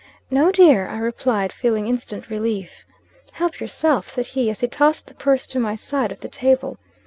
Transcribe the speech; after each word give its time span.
"No 0.31 0.51
dear," 0.51 0.87
I 0.87 0.97
replied, 0.97 1.53
feeling 1.53 1.85
instant 1.85 2.27
relief. 2.31 2.87
"Help 3.33 3.59
yourself;" 3.59 4.09
said 4.09 4.25
he, 4.25 4.49
as 4.49 4.61
he 4.61 4.67
tossed 4.67 5.05
the 5.05 5.13
purse 5.13 5.45
to 5.45 5.59
my 5.59 5.75
side 5.75 6.11
of 6.11 6.21
the 6.21 6.27
table. 6.27 6.79